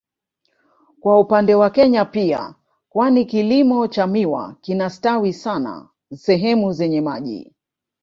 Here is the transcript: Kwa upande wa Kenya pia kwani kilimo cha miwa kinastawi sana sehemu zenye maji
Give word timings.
Kwa 0.99 1.19
upande 1.19 1.55
wa 1.55 1.69
Kenya 1.69 2.05
pia 2.05 2.55
kwani 2.89 3.25
kilimo 3.25 3.87
cha 3.87 4.07
miwa 4.07 4.55
kinastawi 4.61 5.33
sana 5.33 5.89
sehemu 6.15 6.71
zenye 6.73 7.01
maji 7.01 7.53